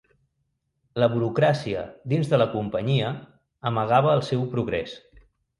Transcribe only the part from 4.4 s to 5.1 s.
progrés.